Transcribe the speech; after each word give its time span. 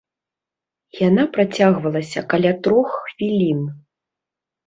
Яна 1.07 1.25
працягвалася 1.35 2.23
каля 2.33 2.53
трох 2.67 2.89
хвілін. 3.09 3.59